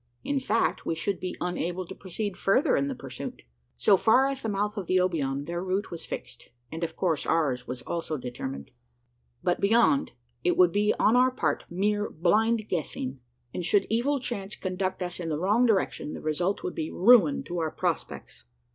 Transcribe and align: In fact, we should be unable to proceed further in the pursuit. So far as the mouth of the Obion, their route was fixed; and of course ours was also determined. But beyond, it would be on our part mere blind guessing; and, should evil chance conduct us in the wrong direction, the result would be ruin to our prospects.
In 0.23 0.39
fact, 0.39 0.83
we 0.83 0.95
should 0.95 1.19
be 1.19 1.37
unable 1.39 1.85
to 1.85 1.93
proceed 1.93 2.35
further 2.35 2.75
in 2.75 2.87
the 2.87 2.95
pursuit. 2.95 3.43
So 3.77 3.97
far 3.97 4.25
as 4.25 4.41
the 4.41 4.49
mouth 4.49 4.75
of 4.75 4.87
the 4.87 4.95
Obion, 4.97 5.45
their 5.45 5.63
route 5.63 5.91
was 5.91 6.07
fixed; 6.07 6.49
and 6.71 6.83
of 6.83 6.95
course 6.95 7.27
ours 7.27 7.67
was 7.67 7.83
also 7.83 8.17
determined. 8.17 8.71
But 9.43 9.59
beyond, 9.61 10.13
it 10.43 10.57
would 10.57 10.71
be 10.71 10.91
on 10.97 11.15
our 11.15 11.29
part 11.29 11.65
mere 11.69 12.09
blind 12.09 12.67
guessing; 12.67 13.19
and, 13.53 13.63
should 13.63 13.85
evil 13.91 14.19
chance 14.19 14.55
conduct 14.55 15.03
us 15.03 15.19
in 15.19 15.29
the 15.29 15.37
wrong 15.37 15.67
direction, 15.67 16.13
the 16.13 16.21
result 16.21 16.63
would 16.63 16.73
be 16.73 16.89
ruin 16.89 17.43
to 17.43 17.59
our 17.59 17.69
prospects. 17.69 18.45